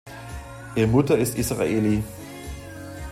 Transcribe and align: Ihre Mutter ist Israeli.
Ihre 0.75 0.87
Mutter 0.87 1.15
ist 1.15 1.37
Israeli. 1.37 2.01